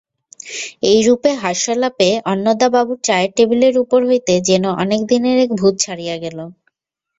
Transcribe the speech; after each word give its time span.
এইরূপে 0.91 1.31
হাস্যলাপে 1.41 2.09
অন্নদাবাবুর 2.31 2.99
চায়ের 3.03 3.31
টেবিলের 3.37 3.75
উপর 3.83 3.99
হইতে 4.09 4.33
যেন 4.49 4.63
অনেক 4.83 5.01
দিনের 5.11 5.37
এক 5.39 5.59
ভূত 5.59 5.75
ছাড়িয়া 5.83 6.15
গেল। 6.23 6.37